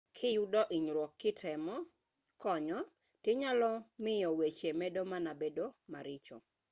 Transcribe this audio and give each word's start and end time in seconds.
kiyudo 0.17 0.61
hunyruok 0.69 1.11
kitemo 1.21 1.75
konyo 2.41 2.79
to 3.21 3.27
inyalo 3.33 3.71
miyo 4.03 4.29
weche 4.39 4.69
medo 4.81 5.01
mana 5.11 5.31
bedo 5.41 5.65
maricho 5.93 6.37